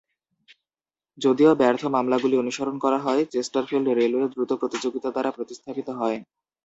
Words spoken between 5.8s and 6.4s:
হয়।